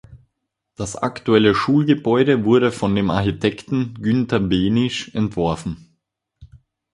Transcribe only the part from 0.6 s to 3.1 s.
Das aktuelle Schulgebäude wurde von